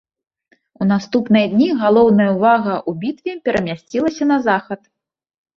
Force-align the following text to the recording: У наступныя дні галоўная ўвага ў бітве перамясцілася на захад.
У 0.85 0.87
наступныя 0.91 1.45
дні 1.51 1.67
галоўная 1.83 2.27
ўвага 2.35 2.73
ў 2.79 2.91
бітве 3.05 3.37
перамясцілася 3.49 4.23
на 4.31 4.37
захад. 4.49 4.81